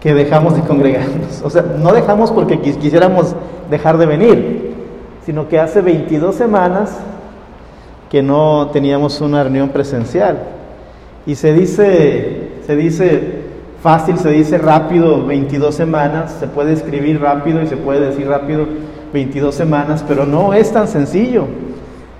[0.00, 1.42] que dejamos de congregarnos.
[1.42, 3.34] O sea, no dejamos porque quisiéramos
[3.70, 4.74] dejar de venir,
[5.24, 6.98] sino que hace 22 semanas
[8.10, 10.38] que no teníamos una reunión presencial.
[11.26, 13.42] Y se dice, se dice
[13.82, 18.66] fácil, se dice rápido, 22 semanas, se puede escribir rápido y se puede decir rápido
[19.12, 21.46] 22 semanas, pero no es tan sencillo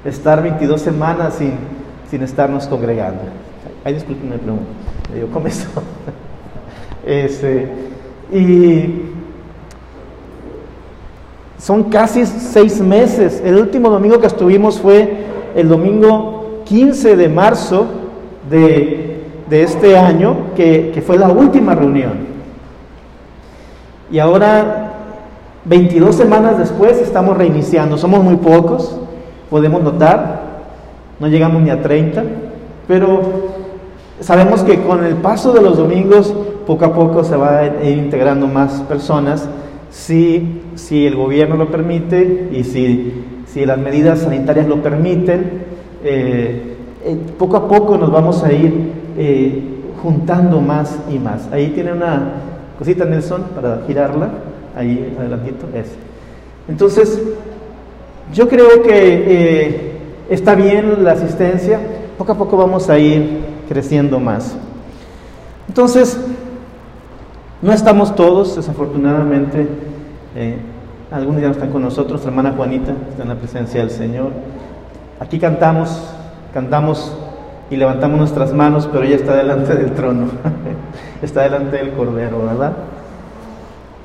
[0.04, 1.52] estar 22 semanas sin,
[2.10, 3.22] sin estarnos congregando.
[3.84, 5.68] Ay, disculpenme, pero yo con eso.
[7.06, 7.68] Este,
[8.32, 9.02] y
[11.58, 13.40] son casi seis meses.
[13.44, 17.86] El último domingo que estuvimos fue el domingo 15 de marzo
[18.50, 22.26] de, este año, que, que fue la última reunión.
[24.10, 24.92] Y ahora,
[25.64, 27.96] 22 semanas después, estamos reiniciando.
[27.96, 28.98] Somos muy pocos,
[29.48, 30.42] podemos notar,
[31.20, 32.24] no llegamos ni a 30,
[32.88, 33.55] pero
[34.20, 36.34] sabemos que con el paso de los domingos,
[36.66, 39.48] poco a poco se va a ir integrando más personas,
[39.90, 45.64] si, si el gobierno lo permite y si, si las medidas sanitarias lo permiten,
[46.04, 49.62] eh, eh, poco a poco nos vamos a ir eh,
[50.02, 51.48] juntando más y más.
[51.52, 52.32] Ahí tiene una
[52.78, 54.30] cosita Nelson para girarla,
[54.76, 55.86] ahí adelantito, es.
[56.68, 57.22] Entonces,
[58.34, 59.92] yo creo que
[60.28, 61.78] está bien la asistencia,
[62.18, 64.56] poco a poco vamos a ir creciendo más.
[65.68, 66.18] Entonces,
[67.62, 69.66] no estamos todos, desafortunadamente,
[70.34, 70.58] eh,
[71.10, 74.30] algunos ya no están con nosotros, hermana Juanita está en la presencia del Señor.
[75.20, 76.14] Aquí cantamos,
[76.52, 77.16] cantamos
[77.70, 80.26] y levantamos nuestras manos, pero ella está delante del trono,
[81.22, 82.72] está delante del Cordero, ¿verdad?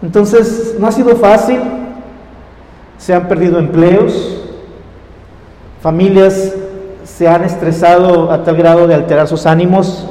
[0.02, 1.60] Entonces, no ha sido fácil,
[2.98, 4.44] se han perdido empleos,
[5.82, 6.56] familias
[7.18, 10.08] se han estresado a tal grado de alterar sus ánimos.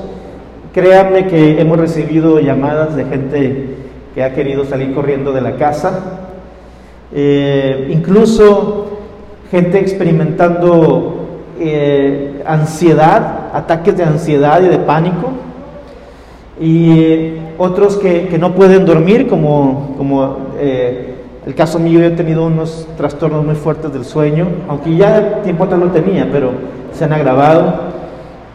[0.73, 3.77] Créanme que hemos recibido llamadas de gente
[4.15, 6.21] que ha querido salir corriendo de la casa,
[7.13, 8.99] eh, incluso
[9.51, 11.27] gente experimentando
[11.59, 15.31] eh, ansiedad, ataques de ansiedad y de pánico,
[16.61, 21.10] y otros que, no pueden dormir, como, como eh,
[21.51, 25.65] el caso mío, yo he tenido unos trastornos muy fuertes del sueño, aunque ya tiempo
[25.65, 26.53] atrás lo tenía, pero
[26.93, 27.75] se han agravado.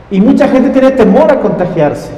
[0.09, 2.13] Y mucha gente tiene temor a contagiarse.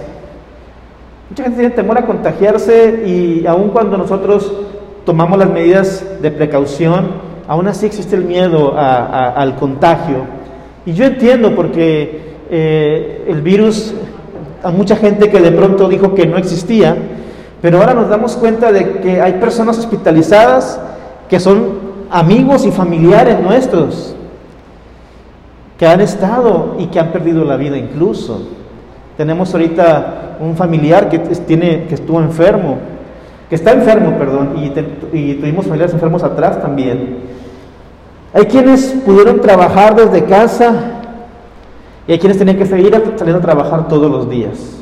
[1.32, 4.54] Mucha gente tiene temor a contagiarse y aun cuando nosotros
[5.04, 7.08] tomamos las medidas de precaución,
[7.48, 10.26] aún así existe el miedo al contagio.
[10.86, 13.96] Y yo entiendo porque eh, el virus,
[14.62, 16.96] a mucha gente que de pronto dijo que no existía,
[17.62, 20.80] pero ahora nos damos cuenta de que hay personas hospitalizadas
[21.30, 24.16] que son amigos y familiares nuestros
[25.78, 28.42] que han estado y que han perdido la vida incluso.
[29.16, 32.78] Tenemos ahorita un familiar que, tiene, que estuvo enfermo,
[33.50, 34.66] que está enfermo, perdón, y,
[35.18, 37.20] y tuvimos familiares enfermos atrás también.
[38.34, 40.74] Hay quienes pudieron trabajar desde casa
[42.08, 44.78] y hay quienes tenían que seguir saliendo a trabajar todos los días.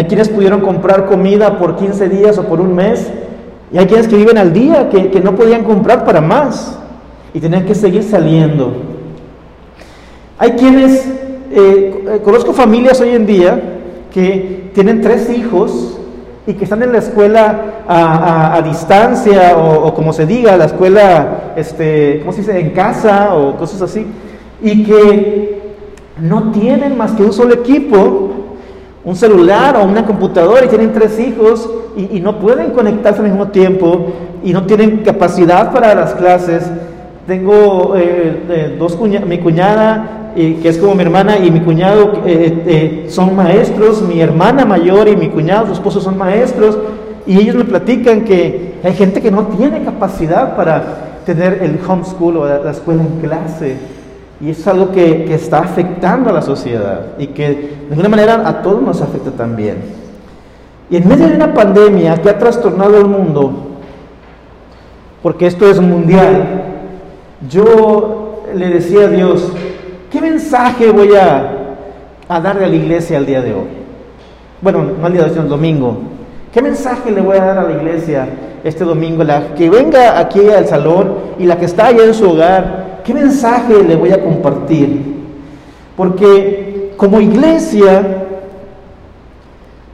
[0.00, 3.06] Hay quienes pudieron comprar comida por 15 días o por un mes
[3.70, 6.78] y hay quienes que viven al día, que, no podían comprar para más
[7.34, 8.72] y tenían que seguir saliendo.
[10.38, 11.06] Hay quienes,
[11.50, 13.60] eh, conozco familias hoy en día
[14.10, 15.98] que tienen tres hijos
[16.46, 22.20] y que están en la escuela a, distancia o, como se diga, la escuela, este,
[22.20, 24.06] ¿cómo se dice?, en casa o cosas así,
[24.62, 25.60] y que
[26.22, 28.39] no tienen más que un solo equipo,
[29.04, 33.48] un celular o una computadora y tienen tres hijos y, no pueden conectarse al mismo
[33.48, 34.12] tiempo
[34.44, 36.70] y no tienen capacidad para las clases.
[37.26, 42.22] Tengo eh, eh, dos cuñadas, mi cuñada que es como mi hermana y mi cuñado
[42.26, 46.78] eh, eh, son maestros, mi hermana mayor y mi cuñado, su esposo son maestros,
[47.26, 52.36] y ellos me platican que hay gente que no tiene capacidad para tener el homeschool
[52.38, 53.76] o la, escuela en clase,
[54.40, 58.48] y es algo que, que, está afectando a la sociedad y que de alguna manera
[58.48, 59.78] a todos nos afecta también.
[60.88, 63.52] Y en medio de una pandemia que ha trastornado el mundo,
[65.22, 66.64] porque esto es mundial,
[67.48, 69.52] yo le decía a Dios,
[70.10, 71.76] ¿Qué mensaje voy a,
[72.28, 73.68] darle a la iglesia el día de hoy?
[74.60, 75.98] Bueno, no al día de hoy, sino el domingo.
[76.52, 78.26] ¿Qué mensaje le voy a dar a la iglesia
[78.64, 79.22] este domingo?
[79.22, 83.14] La que venga aquí al salón y la que está allá en su hogar, ¿qué
[83.14, 85.00] mensaje le voy a compartir?
[85.96, 88.24] Porque como iglesia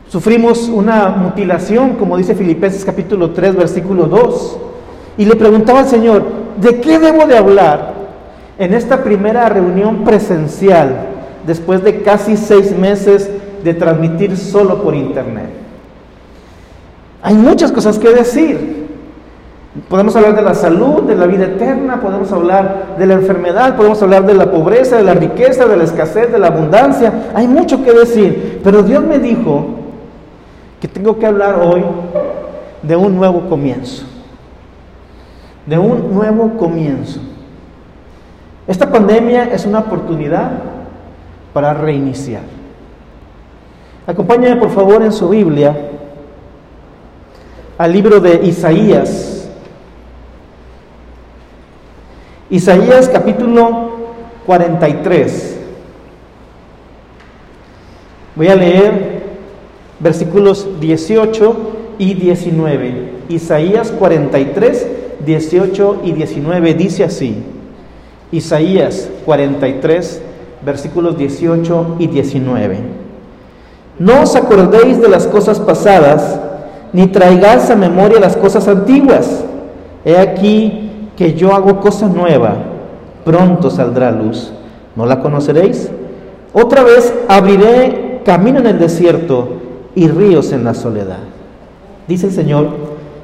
[0.08, 4.58] sufrimos una mutilación, como dice Filipenses capítulo 3, versículo 2.
[5.18, 6.24] Y le preguntaba al Señor,
[6.58, 7.92] ¿de qué debo de hablar?
[8.58, 11.08] En esta primera reunión presencial,
[11.46, 13.30] después de casi seis meses
[13.62, 15.65] de transmitir solo por internet.
[17.22, 18.86] Hay muchas cosas que decir.
[19.88, 24.02] Podemos hablar de la salud, de la vida eterna, podemos hablar de la enfermedad, podemos
[24.02, 27.30] hablar de la pobreza, de la riqueza, de la escasez, de la abundancia.
[27.34, 28.60] Hay mucho que decir.
[28.64, 29.66] Pero Dios me dijo
[30.80, 31.84] que tengo que hablar hoy
[32.82, 34.06] de un nuevo comienzo.
[35.66, 37.20] De un nuevo comienzo.
[38.66, 40.50] Esta pandemia es una oportunidad
[41.52, 42.42] para reiniciar.
[44.06, 45.74] Acompáñame por favor en su Biblia
[47.78, 49.48] al libro de Isaías.
[52.48, 53.90] Isaías capítulo
[54.46, 55.56] 43.
[58.36, 59.22] Voy a leer
[59.98, 61.56] versículos 18
[61.98, 63.12] y 19.
[63.28, 64.86] Isaías 43,
[65.24, 67.42] 18 y 19 dice así.
[68.32, 70.22] Isaías 43,
[70.64, 72.78] versículos 18 y 19.
[73.98, 76.38] No os acordéis de las cosas pasadas,
[76.96, 79.44] ni traigáis a memoria las cosas antiguas.
[80.02, 82.54] He aquí que yo hago cosa nueva,
[83.22, 84.50] pronto saldrá luz.
[84.94, 85.90] ¿No la conoceréis?
[86.54, 89.46] Otra vez abriré camino en el desierto
[89.94, 91.18] y ríos en la soledad.
[92.08, 92.68] Dice el Señor,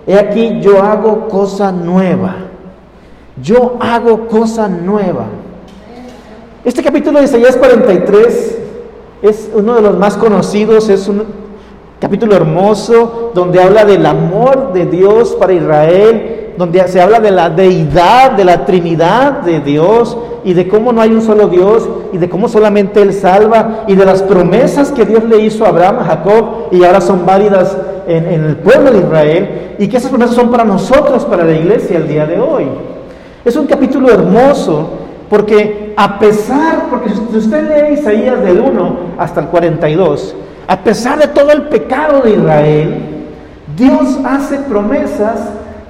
[0.07, 2.35] he aquí yo hago cosa nueva.
[3.43, 5.25] Yo hago cosa nueva.
[6.63, 8.59] Este capítulo de Isaías 43
[9.23, 11.42] es uno de los más conocidos, es un
[12.03, 17.49] capítulo hermoso donde habla del amor de Dios para Israel, donde se habla de la
[17.49, 22.19] deidad, de la Trinidad de Dios y de cómo no hay un solo Dios y
[22.19, 26.01] de cómo solamente Él salva y de las promesas que Dios le hizo a Abraham,
[26.01, 27.79] a Jacob y ahora son válidas
[28.09, 31.99] en, el pueblo de Israel y que esas promesas son para nosotros, para la iglesia
[31.99, 32.67] el día de hoy.
[33.45, 34.91] Es un capítulo hermoso
[35.31, 40.35] porque a pesar, porque si usted lee Isaías del 1 hasta el 42,
[40.67, 42.95] a pesar de todo el pecado de Israel,
[43.77, 45.41] Dios hace promesas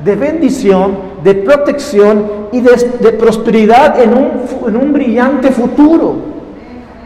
[0.04, 4.30] de bendición, de protección y de, prosperidad en un,
[4.66, 6.16] en un brillante futuro.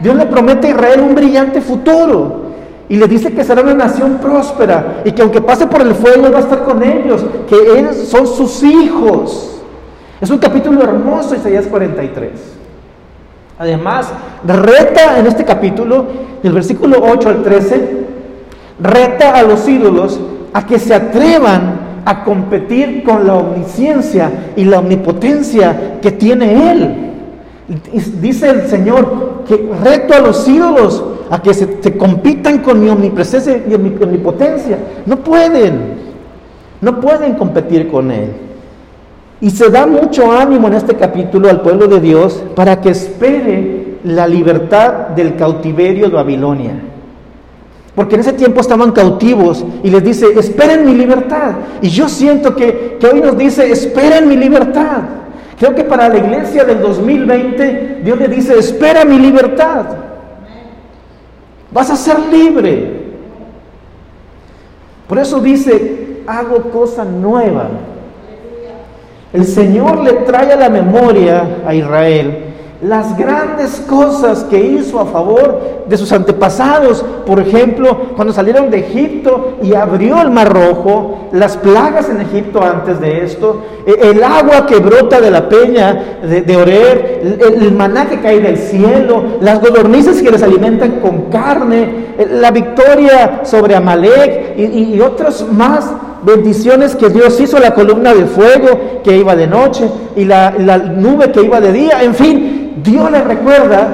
[0.01, 2.47] Dios le promete a Israel un brillante futuro.
[2.89, 6.31] Y le dice que será una nación próspera y que aunque pase por el fuego
[6.31, 9.61] va a estar con ellos, que ellos son sus hijos.
[10.21, 12.56] Es un capítulo hermoso, Isaías 43.
[13.59, 14.11] Además,
[14.45, 16.05] reta en este capítulo,
[16.43, 18.07] del versículo 8 al 13,
[18.79, 20.19] reta a los ídolos
[20.53, 26.95] a que se atrevan a competir con la omnisciencia y la omnipotencia que tiene Él.
[28.21, 32.89] Dice el Señor que reto a los ídolos a que se, se compitan con mi
[32.89, 34.77] omnipresencia y mi omnipotencia.
[35.05, 35.95] No pueden,
[36.79, 38.29] no pueden competir con Él.
[39.39, 43.97] Y se da mucho ánimo en este capítulo al pueblo de Dios para que espere
[44.03, 46.73] la libertad del cautiverio de Babilonia.
[47.93, 51.53] Porque en ese tiempo estaban cautivos y les dice, esperen mi libertad.
[51.81, 55.01] Y yo siento que, que hoy nos dice, esperen mi libertad.
[55.59, 59.85] Creo que para la iglesia del 2020 Dios le dice, espera mi libertad.
[61.71, 63.07] Vas a ser libre.
[65.07, 67.69] Por eso dice, hago cosa nueva.
[69.37, 72.45] El Señor le trae a la memoria a Israel
[72.81, 77.05] las grandes cosas que hizo a favor de sus antepasados.
[77.23, 82.63] Por ejemplo, cuando salieron de Egipto y abrió el mar rojo, las plagas en Egipto
[82.63, 88.09] antes de esto, e, el agua que brota de la peña de, Orer, el, maná
[88.09, 94.57] que cae del cielo, las godornices que les alimentan con carne, la victoria sobre Amalek
[94.57, 95.91] y, y otros más
[96.23, 100.77] bendiciones que Dios hizo, la columna de fuego que iba de noche y la, la
[100.77, 103.87] nube que iba de día, en fin, Dios le recuerda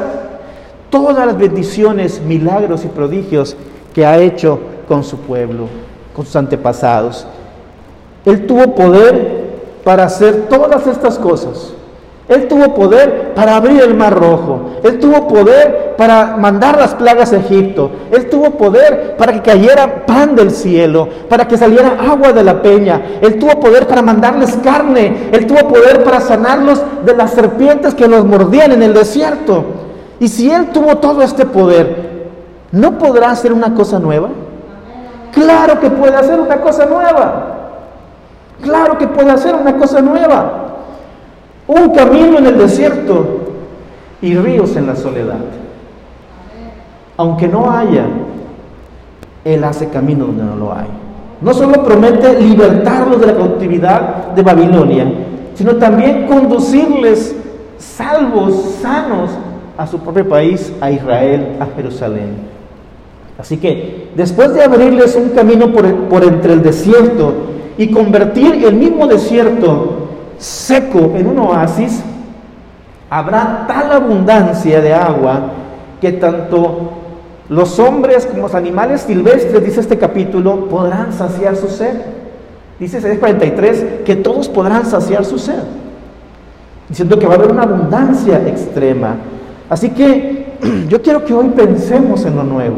[0.89, 3.56] todas las bendiciones, milagros y prodigios
[3.94, 5.68] que ha hecho con su pueblo,
[6.15, 7.25] con sus antepasados.
[8.25, 9.44] Él tuvo poder
[9.84, 11.74] para hacer todas estas cosas.
[12.30, 14.72] Él tuvo poder para abrir el mar rojo.
[14.84, 17.92] Él tuvo poder para mandar las plagas a Egipto.
[18.12, 22.62] Él tuvo poder para que cayera pan del cielo, para que saliera agua de la
[22.62, 23.01] peña.
[23.22, 25.30] Él tuvo poder para mandarles carne.
[25.34, 29.65] Él tuvo poder para sanarlos de las serpientes que los mordían en el desierto.
[30.20, 32.30] Y si Él tuvo todo este poder,
[32.72, 34.30] ¿no podrá hacer una cosa nueva?
[35.34, 37.48] Claro que puede hacer una cosa nueva.
[38.62, 40.62] Claro que puede hacer una cosa nueva
[41.67, 43.41] un camino en el desierto
[44.22, 45.39] y ríos en la soledad.
[47.17, 48.05] Aunque no haya,
[49.46, 50.88] Él hace camino donde no lo hay.
[51.41, 55.12] No solo promete libertarlos de la cautividad de Babilonia,
[55.55, 57.36] sino también conducirles
[57.77, 59.29] salvos, sanos,
[59.77, 62.36] a su propio país, a Israel, a Jerusalén.
[63.38, 67.34] Así que después de abrirles un camino por, por entre el desierto
[67.77, 69.93] y convertir el mismo desierto
[70.38, 72.02] seco en un oasis,
[73.10, 75.52] habrá tal abundancia de agua
[76.02, 76.92] que tanto
[77.50, 81.96] los hombres como los animales silvestres, dice este capítulo, podrán saciar su sed.
[82.80, 85.62] Dice 43 que todos podrán saciar su sed,
[86.90, 89.16] diciendo que va a haber una abundancia extrema.
[89.70, 90.58] Así que
[90.90, 92.78] yo quiero que hoy pensemos en lo nuevo.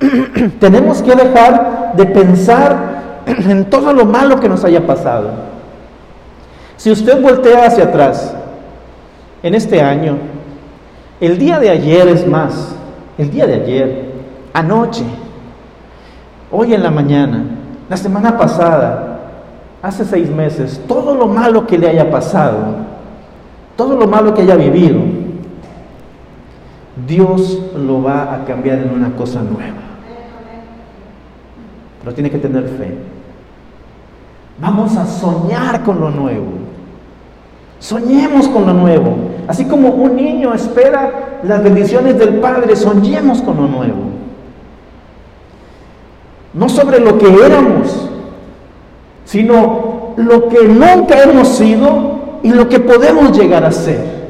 [0.60, 5.49] Tenemos que dejar de pensar en todo lo malo que nos haya pasado.
[6.80, 8.34] Si usted voltea hacia atrás,
[9.42, 10.16] en este año,
[11.20, 12.74] el día de ayer es más,
[13.18, 14.12] el día de ayer,
[14.54, 15.04] anoche,
[16.50, 17.44] hoy en la mañana,
[17.86, 19.20] la semana pasada,
[19.82, 22.76] hace seis meses, todo lo malo que le haya pasado,
[23.76, 25.02] todo lo malo que haya vivido,
[27.06, 29.82] Dios lo va a cambiar en una cosa nueva.
[32.00, 32.96] Pero tiene que tener fe.
[34.58, 36.59] Vamos a soñar con lo nuevo.
[37.80, 39.16] Soñemos con lo nuevo.
[39.48, 44.10] Así como un niño espera las bendiciones del Padre, soñemos con lo nuevo.
[46.52, 48.08] No sobre lo que éramos,
[49.24, 54.20] sino lo que nunca hemos sido y lo que podemos llegar a ser.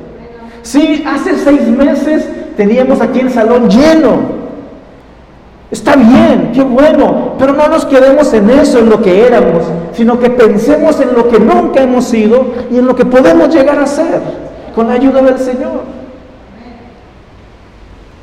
[0.62, 4.39] Si hace seis meses teníamos aquí el salón lleno,
[5.70, 9.62] Está bien, qué bueno, pero no nos quedemos en eso, en lo que éramos,
[9.92, 13.78] sino que pensemos en lo que nunca hemos sido y en lo que podemos llegar
[13.78, 14.20] a ser
[14.74, 15.82] con la ayuda del Señor.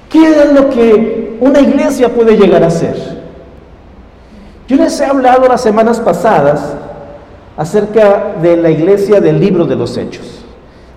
[0.09, 2.95] ¿Qué es lo que una iglesia puede llegar a ser?
[4.67, 6.75] Yo les he hablado las semanas pasadas
[7.55, 10.43] acerca de la iglesia del libro de los hechos.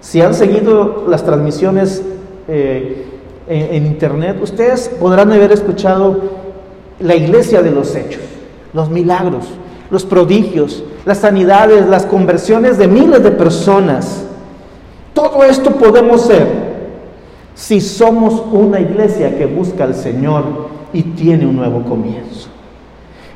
[0.01, 2.03] Si han seguido las transmisiones
[2.49, 3.07] eh,
[3.49, 6.40] en, internet, ustedes podrán haber escuchado
[7.01, 8.23] la iglesia de los hechos,
[8.73, 9.47] los milagros,
[9.91, 14.25] los prodigios, las sanidades, las conversiones de miles de personas.
[15.15, 16.71] Todo esto podemos ser
[17.55, 20.45] si somos una iglesia que busca al Señor
[20.93, 22.49] y tiene un nuevo comienzo.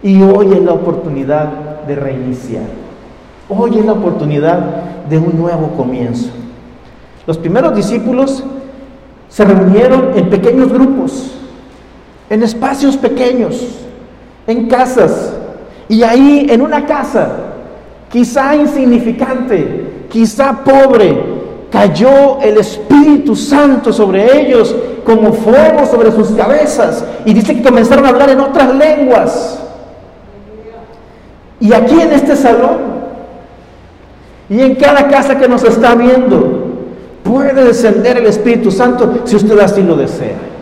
[0.02, 2.64] Y hoy es la oportunidad de reiniciar.
[3.48, 6.30] Hoy es la oportunidad de un nuevo comienzo.
[7.26, 8.44] Los primeros discípulos
[9.28, 11.33] se reunieron en pequeños grupos
[12.30, 13.60] en espacios pequeños,
[14.46, 15.34] en casas.
[15.88, 17.28] Y ahí en una casa,
[18.10, 21.34] quizá insignificante, quizá pobre,
[21.70, 27.04] cayó el Espíritu Santo sobre ellos como fuego sobre sus cabezas.
[27.24, 29.60] Y dice que comenzaron a hablar en otras lenguas.
[31.60, 32.94] Y aquí en este salón,
[34.48, 36.64] y en cada casa que nos está viendo,
[37.22, 40.53] puede descender el Espíritu Santo si usted así lo desea.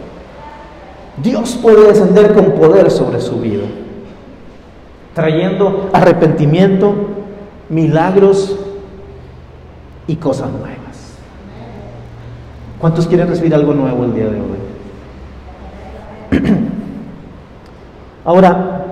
[1.19, 3.65] Dios puede descender con poder sobre su vida,
[5.15, 6.95] trayendo arrepentimiento,
[7.69, 8.59] milagros
[10.07, 11.17] y cosas nuevas.
[12.79, 14.59] ¿Cuántos quieren recibir algo nuevo el día de hoy?
[18.25, 18.87] Ahora,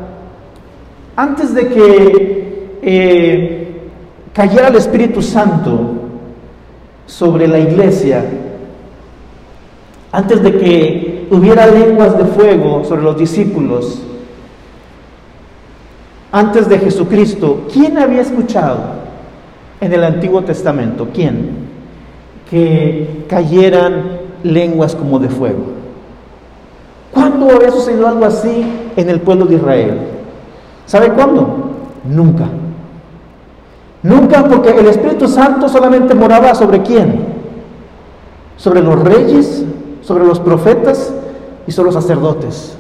[1.16, 3.90] antes de que eh,
[4.32, 5.94] cayera el Espíritu Santo
[7.06, 8.24] sobre la iglesia,
[10.12, 14.02] antes de que hubiera lenguas de fuego sobre los discípulos,
[16.32, 18.78] antes de Jesucristo, ¿quién había escuchado
[19.80, 21.08] en el Antiguo Testamento?
[21.12, 21.70] ¿Quién?
[22.48, 25.80] Que cayeran lenguas como de fuego.
[27.12, 28.64] ¿Cuándo había sucedido algo así
[28.96, 29.98] en el pueblo de Israel?
[30.86, 31.70] ¿Sabe cuándo?
[32.04, 32.46] Nunca.
[34.02, 37.24] Nunca porque el Espíritu Santo solamente moraba sobre quién?
[38.56, 39.64] Sobre los reyes,
[40.02, 41.12] sobre los profetas
[41.72, 42.76] sobre los sacerdotes.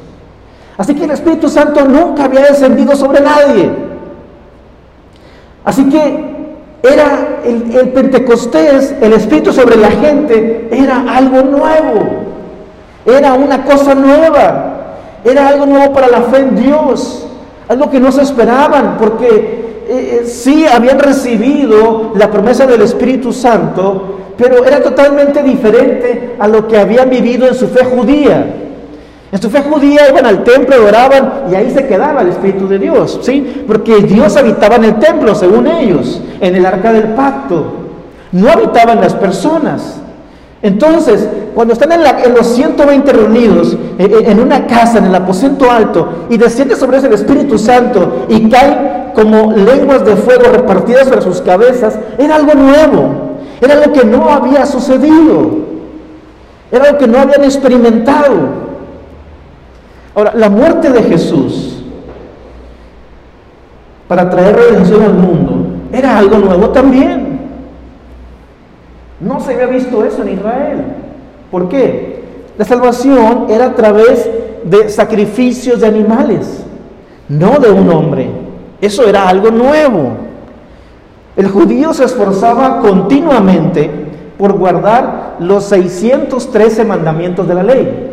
[0.76, 3.70] Así que el Espíritu Santo nunca había descendido sobre nadie.
[5.64, 6.30] Así que
[6.82, 12.20] era el, el, Pentecostés, el Espíritu sobre la gente, era algo nuevo.
[13.04, 14.70] Era una cosa nueva.
[15.24, 17.26] Era algo nuevo para la fe en Dios.
[17.68, 19.26] Algo que no se esperaban, porque
[19.86, 26.48] eh, eh, sí habían recibido la promesa del Espíritu Santo, pero era totalmente diferente a
[26.48, 28.69] lo que habían vivido en su fe judía.
[29.32, 32.78] En su fe judía iban al templo, adoraban y ahí se quedaba el Espíritu de
[32.78, 33.64] Dios, ¿sí?
[33.66, 37.64] Porque Dios habitaba en el templo, según ellos, en el arca del pacto.
[38.32, 40.00] No habitaban las personas.
[40.62, 45.14] Entonces, cuando están en, en, los 120 reunidos eh, eh, en una casa, en el
[45.14, 50.44] aposento alto, y desciende sobre ellos el Espíritu Santo y cae como lenguas de fuego
[50.52, 53.30] repartidas sobre sus cabezas, era algo nuevo.
[53.60, 55.50] Era algo que no había sucedido.
[56.72, 58.69] Era algo que no habían experimentado.
[60.14, 61.82] Ahora, la muerte de Jesús
[64.08, 67.40] para traer redención al mundo era algo nuevo también.
[69.20, 70.84] No se había visto eso en Israel.
[71.50, 72.24] ¿Por qué?
[72.58, 74.28] La salvación era a través
[74.64, 76.64] de sacrificios de animales,
[77.28, 78.30] no de un hombre.
[78.80, 80.12] Eso era algo nuevo.
[81.36, 83.90] El judío se esforzaba continuamente
[84.36, 88.09] por guardar los 613 mandamientos de la ley.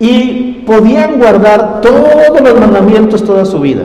[0.00, 3.82] Y podían guardar todos los mandamientos toda su vida.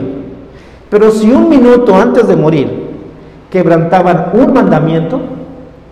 [0.90, 2.84] Pero si un minuto antes de morir
[3.50, 5.20] quebrantaban un mandamiento,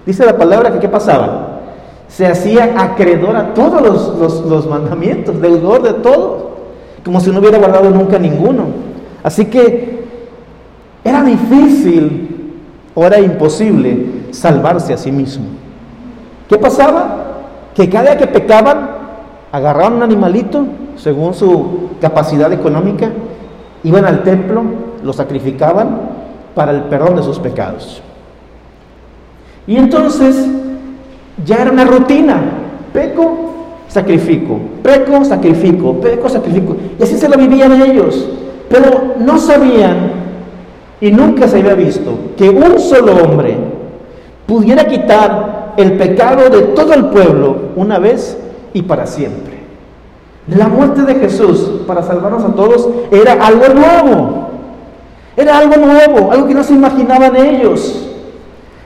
[0.06, 1.60] dice la palabra que ¿qué pasaba?
[2.08, 6.50] Se hacía acreedor a todos los, los mandamientos, deudor de todo,
[7.04, 8.66] como si no hubiera guardado nunca ninguno.
[9.22, 10.04] Así que
[11.04, 12.52] era difícil
[12.94, 15.46] o era imposible salvarse a sí mismo.
[16.48, 17.24] ¿Qué pasaba?
[17.74, 18.90] Que cada que pecaban,
[19.52, 20.64] agarraban un animalito,
[20.96, 23.10] según su capacidad económica,
[23.84, 24.62] iban al templo,
[25.04, 26.00] lo sacrificaban
[26.54, 28.02] para el perdón de sus pecados.
[29.66, 30.48] Y entonces
[31.44, 32.40] ya era una rutina,
[32.92, 33.52] peco,
[33.88, 36.76] sacrifico, peco, sacrifico, peco, sacrifico.
[36.98, 38.28] Y así se lo vivían ellos.
[38.70, 40.12] Pero no sabían
[41.00, 43.56] y nunca se había visto que un solo hombre
[44.46, 48.38] pudiera quitar el pecado de todo el pueblo una vez
[48.72, 49.60] y para siempre.
[50.48, 54.48] La muerte de Jesús para salvarnos a todos era algo nuevo.
[55.36, 58.08] Era algo nuevo, algo que no se imaginaban ellos.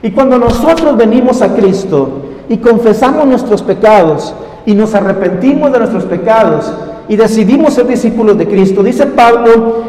[0.02, 6.04] Y cuando nosotros venimos a Cristo y confesamos nuestros pecados y nos arrepentimos de nuestros
[6.04, 6.72] pecados
[7.08, 9.84] y decidimos ser discípulos de Cristo, dice Pablo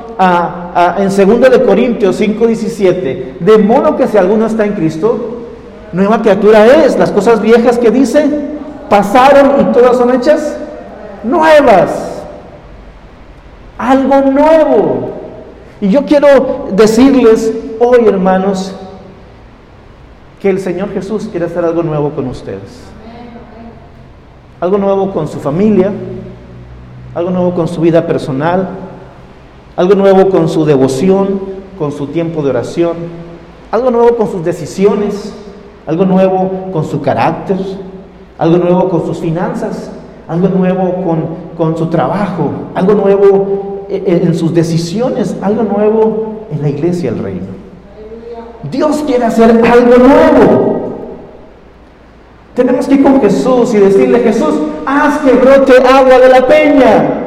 [0.97, 5.43] en 2 de Corintios 5:17, de modo que si alguno está en Cristo,
[5.91, 6.97] nueva criatura es.
[6.97, 8.56] Las cosas viejas que dice
[8.89, 10.58] pasaron y todas son hechas
[11.24, 12.24] nuevas.
[13.77, 15.12] Algo nuevo.
[15.79, 18.76] Y yo quiero decirles hoy, hermanos,
[20.39, 22.84] que el Señor Jesús quiere hacer algo nuevo con ustedes.
[24.60, 25.91] Algo nuevo con su familia,
[27.13, 28.69] algo nuevo con su vida personal,
[29.76, 31.39] algo nuevo con su devoción,
[31.78, 32.97] con su tiempo de oración,
[33.71, 35.34] algo nuevo con sus decisiones,
[35.86, 37.58] algo nuevo con su carácter,
[38.38, 39.89] algo nuevo con sus finanzas,
[40.28, 46.62] algo nuevo con, su trabajo, algo nuevo eh, eh, en, sus decisiones, algo nuevo en
[46.62, 47.47] la iglesia del reino.
[48.71, 50.78] Dios quiere hacer algo nuevo.
[52.54, 57.23] Tenemos que ir con Jesús y decirle, Jesús, haz que brote agua de la peña.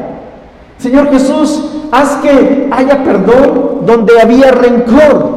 [0.79, 5.30] Señor Jesús, haz que haya perdón donde había rencor.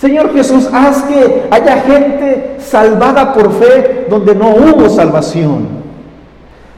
[0.00, 5.66] Señor Jesús, haz que haya gente salvada por fe donde no hubo salvación.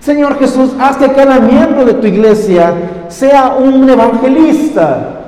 [0.00, 2.72] Señor Jesús, haz que cada miembro de tu iglesia
[3.08, 5.20] sea un evangelista.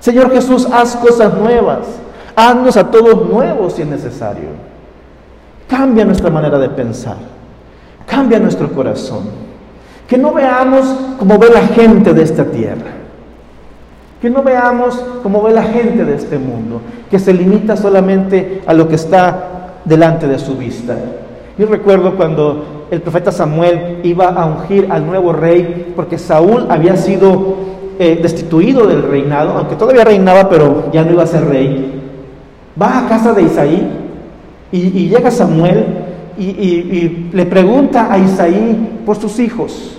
[0.00, 1.86] Señor Jesús, haz cosas nuevas.
[2.34, 4.48] Haznos a todos nuevos si es necesario.
[5.68, 7.16] Cambia nuestra manera de pensar.
[8.06, 9.22] Cambia nuestro corazón.
[10.08, 10.84] Que no veamos
[11.18, 13.05] como ve la gente de esta tierra.
[14.20, 18.72] Que no veamos como ve la gente de este mundo, que se limita solamente a
[18.72, 20.96] lo que está delante de su vista.
[21.58, 26.96] Yo recuerdo cuando el profeta Samuel iba a ungir al nuevo rey, porque Saúl había
[26.96, 27.56] sido
[27.98, 32.02] eh, destituido del reinado, aunque todavía reinaba, pero ya no iba a ser rey.
[32.80, 33.90] Va a casa de Isaí
[34.70, 35.86] y, llega Samuel
[36.36, 39.96] y, y, le pregunta a Isaí por sus hijos.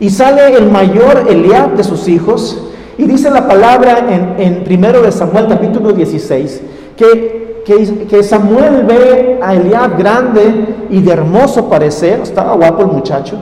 [0.00, 2.65] Y sale el mayor Eliab de sus hijos
[2.98, 6.62] y dice la palabra en, en primero de Samuel capítulo 16
[6.96, 7.62] que,
[8.08, 13.36] que, Samuel ve a Eliab grande y de hermoso parecer, estaba guapo el muchacho,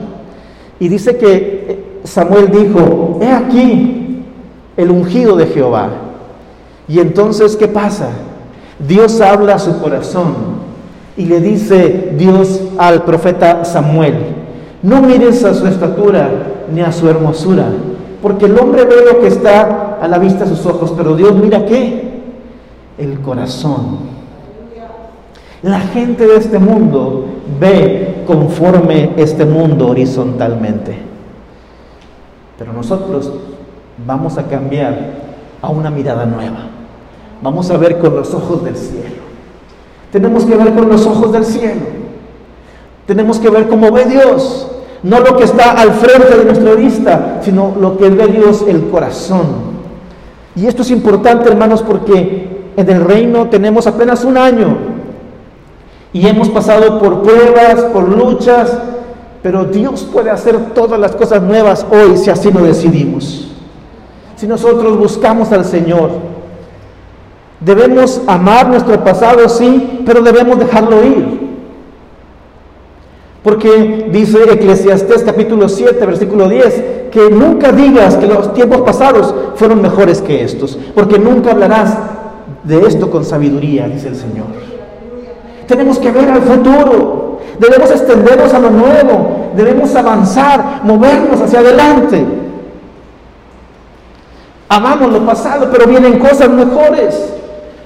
[0.79, 4.23] y dice que eh, Samuel dijo, he aquí
[4.75, 5.89] el ungido de Jehová.
[6.87, 8.09] Y entonces, ¿qué pasa?
[8.79, 10.35] Dios habla a su corazón
[11.17, 14.15] y le dice Dios al profeta Samuel,
[14.83, 16.29] no mires a su estatura
[16.73, 17.69] ni a su hermosura,
[18.25, 21.35] porque el hombre ve lo que está a la vista de sus ojos, pero Dios
[21.35, 22.23] mira qué?
[22.97, 23.99] El corazón.
[25.61, 27.25] La gente de este mundo
[27.59, 30.97] ve conforme este mundo horizontalmente.
[32.57, 33.31] Pero nosotros
[34.07, 34.97] vamos a cambiar
[35.61, 36.61] a una mirada nueva.
[37.43, 39.21] Vamos a ver con los ojos del cielo.
[40.11, 41.81] Tenemos que ver con los ojos del cielo.
[43.05, 44.71] Tenemos que ver cómo ve Dios.
[45.03, 48.87] No lo que está al frente de nuestra vista, sino lo que ve Dios, el
[48.89, 49.75] corazón.
[50.55, 54.77] Y esto es importante, hermanos, porque en el reino tenemos apenas un año
[56.13, 58.77] y hemos pasado por pruebas, por luchas,
[59.43, 63.47] Pero Dios puede hacer todas las cosas nuevas hoy si así lo decidimos.
[64.35, 66.09] Si nosotros buscamos al Señor,
[67.59, 71.44] debemos amar nuestro pasado, sí, pero debemos dejarlo ir.
[73.45, 79.83] Porque dice Eclesiastés capítulo 7, versículo 10, que nunca digas que los tiempos pasados fueron
[79.83, 81.95] mejores que estos, porque nunca hablarás
[82.63, 84.47] de esto con sabiduría, dice el Señor.
[85.67, 92.25] Tenemos que ver al futuro, debemos extendernos a lo nuevo, debemos avanzar, movernos hacia adelante.
[94.69, 97.31] Amamos lo pasado, pero vienen cosas mejores.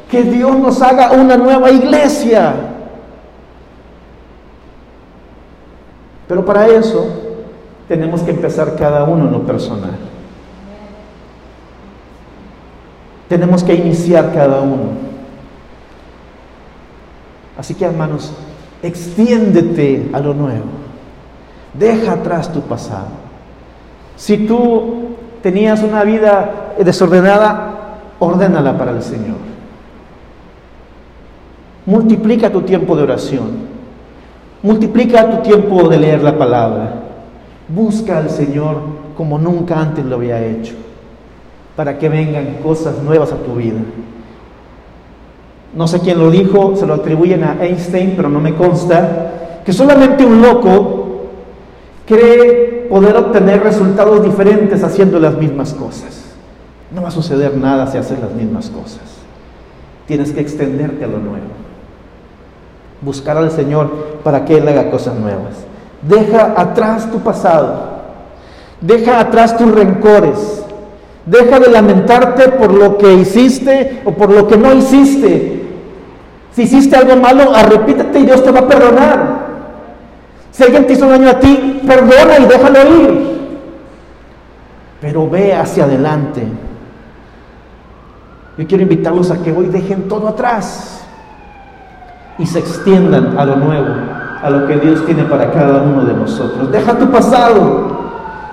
[0.09, 2.68] Que Dios nos haga una nueva iglesia.
[6.29, 7.07] Pero para eso
[7.87, 9.97] tenemos que empezar cada uno en lo personal.
[13.27, 14.91] Tenemos que iniciar cada uno.
[17.57, 18.31] Así que hermanos,
[18.83, 20.65] extiéndete a lo nuevo.
[21.73, 23.07] Deja atrás tu pasado.
[24.15, 29.37] Si tú tenías una vida desordenada, ordénala para el Señor.
[31.87, 33.78] Multiplica tu tiempo de oración.
[34.61, 36.93] Multiplica tu tiempo de leer la palabra.
[37.69, 38.77] Busca al Señor
[39.15, 40.75] como nunca antes lo había hecho,
[41.75, 43.79] para que vengan cosas nuevas a tu vida.
[45.75, 49.71] No sé quién lo dijo, se lo atribuyen a Einstein, pero no me consta, que
[49.71, 51.27] solamente un loco
[52.07, 56.33] cree poder obtener resultados diferentes haciendo las mismas cosas.
[56.93, 59.03] No va a suceder nada si haces las mismas cosas.
[60.07, 61.68] Tienes que extenderte a lo nuevo.
[63.01, 65.55] Buscar al Señor para que Él haga cosas nuevas.
[66.01, 67.99] Deja atrás tu pasado.
[68.81, 70.63] Deja atrás tus rencores.
[71.25, 75.67] Deja de lamentarte por lo que hiciste o por lo que no hiciste.
[76.53, 79.39] Si hiciste algo malo, arrepítete y Dios te va a perdonar.
[80.51, 83.39] Si alguien te hizo daño a ti, perdona y déjalo ir.
[84.99, 86.43] Pero ve hacia adelante.
[88.57, 90.98] Yo quiero invitarlos a que hoy dejen todo atrás
[92.39, 93.93] y se extiendan a lo nuevo,
[94.41, 96.71] a lo que Dios tiene para cada uno de nosotros.
[96.71, 97.87] Deja tu pasado,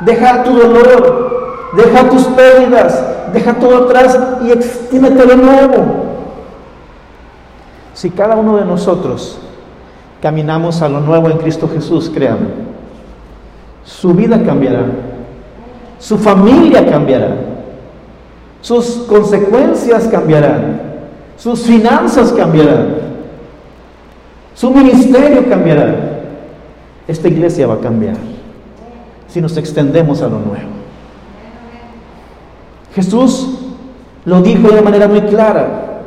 [0.00, 5.84] deja tu dolor, deja tus pérdidas, deja todo atrás y extiéndete lo nuevo.
[7.94, 9.38] Si cada uno de nosotros
[10.20, 12.48] caminamos a lo nuevo en Cristo Jesús, créanme,
[13.84, 14.84] su vida cambiará,
[16.00, 17.36] su familia cambiará,
[18.60, 20.80] sus consecuencias cambiarán,
[21.36, 22.95] sus finanzas cambiarán,
[24.56, 25.94] su ministerio cambiará.
[27.06, 28.16] Esta iglesia va a cambiar
[29.28, 30.70] si nos extendemos a lo nuevo.
[32.94, 33.58] Jesús
[34.24, 36.00] lo dijo de manera muy clara.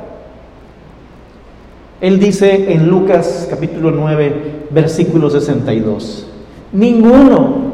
[2.02, 6.28] Él dice en Lucas capítulo 9, versículo 62,
[6.74, 7.70] ninguno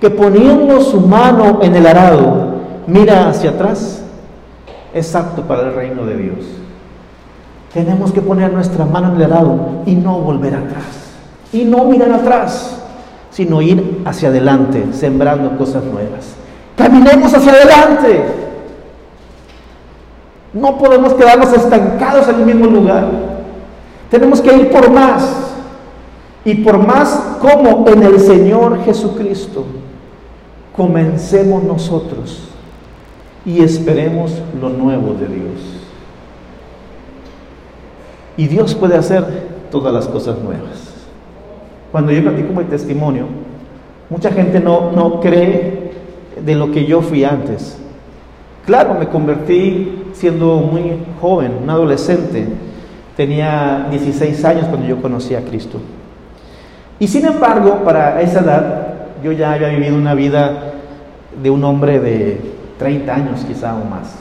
[0.00, 4.04] que poniendo su mano en el arado mira hacia atrás
[4.92, 6.61] es apto para el reino de Dios.
[7.74, 9.56] Tenemos que poner nuestra mano en el arado
[9.86, 10.84] y no volver atrás.
[11.52, 12.82] Y no mirar atrás,
[13.30, 16.34] sino ir hacia adelante, sembrando cosas nuevas.
[16.76, 18.24] Caminemos hacia adelante.
[20.52, 23.06] No podemos quedarnos estancados en el mismo lugar.
[24.10, 25.24] Tenemos que ir por más.
[26.44, 29.64] Y por más como en el Señor Jesucristo.
[30.76, 32.48] Comencemos nosotros
[33.44, 35.81] y esperemos lo nuevo de Dios.
[38.42, 39.24] Y Dios puede hacer
[39.70, 40.96] todas las cosas nuevas.
[41.92, 43.26] Cuando yo platico mi testimonio,
[44.10, 45.92] mucha gente no, no cree
[46.44, 47.78] de lo que yo fui antes.
[48.66, 52.48] Claro, me convertí siendo muy joven, un adolescente
[53.16, 55.78] Tenía 16 años cuando yo conocí a Cristo.
[56.98, 58.86] Y sin embargo, para esa edad,
[59.22, 60.72] yo ya había vivido una vida
[61.40, 62.40] de un hombre de
[62.80, 64.16] 30 años quizá o más.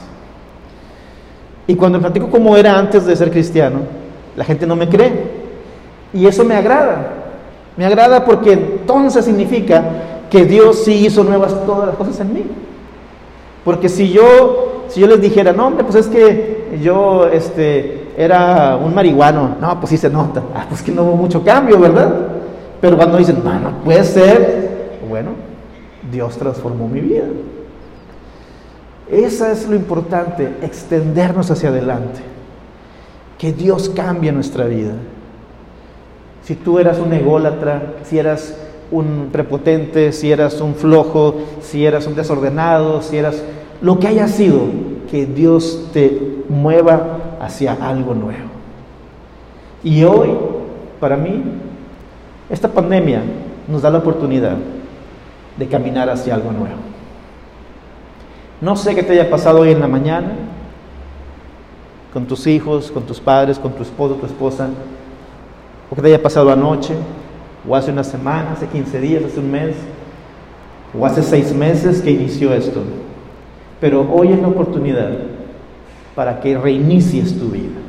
[1.66, 4.01] Y cuando platico cómo era antes de ser cristiano,
[4.36, 5.12] la gente no me cree.
[6.14, 7.14] Y eso me agrada.
[7.78, 9.84] Me agrada porque entonces significa
[10.30, 12.44] que Dios sí hizo nuevas todas las cosas en mí.
[13.64, 18.78] Porque si yo, si yo les dijera, no, hombre, pues es que yo este, era
[18.78, 19.56] un marihuano.
[19.60, 20.42] No, pues sí se nota.
[20.56, 22.14] Ah, pues que no hubo mucho cambio, ¿verdad?
[22.80, 25.32] Pero cuando dicen, no, no puede ser, bueno,
[26.12, 27.26] Dios transformó mi vida.
[29.10, 32.22] Esa es lo importante, extendernos hacia adelante.
[33.42, 34.94] Que Dios cambie nuestra vida.
[36.44, 38.56] Si tú eras un ególatra, si eras
[38.92, 43.42] un prepotente, si eras un flojo, si eras un desordenado, si eras
[43.82, 44.60] lo que haya sido,
[45.10, 48.52] que Dios te mueva hacia algo nuevo.
[49.84, 50.30] Y hoy,
[51.00, 51.42] para mí,
[52.48, 53.24] esta pandemia
[53.68, 54.58] nos da la oportunidad
[55.58, 56.76] de caminar hacia algo nuevo.
[58.62, 60.30] No sé qué te haya pasado hoy en la mañana,
[62.14, 64.68] con tus hijos, con tus padres, con tu esposo, tu esposa,
[65.90, 66.94] o que te haya pasado anoche,
[67.68, 69.76] o hace una semana, hace 15 días, hace un mes,
[70.98, 72.82] o hace seis meses que inició esto.
[73.80, 75.12] Pero hoy es la oportunidad
[76.16, 77.80] para que reinicies tu vida,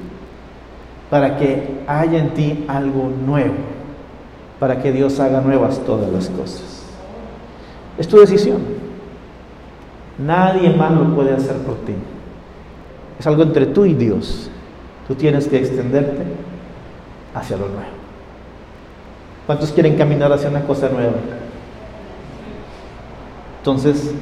[1.11, 3.55] para que haya en ti algo nuevo,
[4.59, 6.85] para que Dios haga nuevas todas las cosas.
[7.99, 8.59] Es tu decisión.
[10.19, 11.95] Nadie más lo puede hacer por ti.
[13.23, 14.51] Es algo entre tú y Dios.
[15.07, 16.25] Tú tienes que extenderte
[17.33, 17.93] hacia lo nuevo.
[19.47, 21.13] ¿Cuántos quieren caminar hacia una cosa nueva?
[23.59, 24.13] Entonces,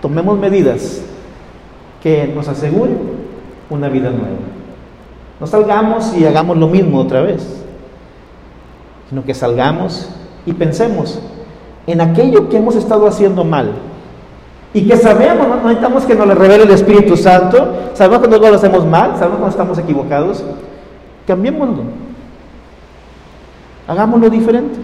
[0.00, 1.02] tomemos medidas
[2.00, 2.96] que nos aseguren
[3.70, 4.38] una vida nueva.
[5.40, 7.44] No salgamos y hagamos lo mismo otra vez,
[9.08, 10.08] sino que salgamos
[10.46, 11.18] y pensemos
[11.88, 13.72] en aquello que hemos estado haciendo mal
[14.74, 18.54] y que sabemos, no necesitamos que nos lo revele el Espíritu Santo, sabemos cuando lo
[18.54, 20.44] hacemos mal, sabemos cuando estamos equivocados,
[21.26, 21.84] cambiémoslo,
[23.86, 24.78] hagámoslo diferente.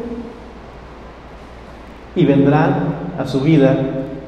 [2.16, 3.76] Y vendrán a su vida,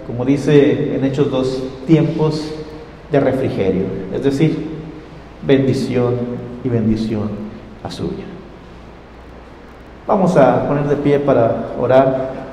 [0.07, 2.53] como dice en Hechos dos, tiempos
[3.11, 4.66] de refrigerio, es decir,
[5.47, 6.14] bendición
[6.64, 7.31] y bendición
[7.83, 8.25] a su vida.
[10.07, 12.46] Vamos a poner de pie para orar.